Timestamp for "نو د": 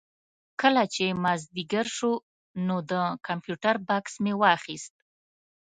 2.67-2.93